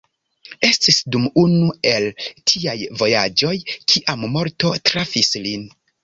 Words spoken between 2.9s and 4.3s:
vojaĝoj kiam